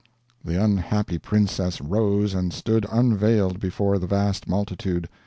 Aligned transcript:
The 0.43 0.59
unhappy 0.59 1.19
princess 1.19 1.79
rose, 1.79 2.33
and 2.33 2.51
stood 2.51 2.87
unveiled 2.91 3.59
before 3.59 3.99
the 3.99 4.07
vast 4.07 4.47
multitude. 4.47 5.07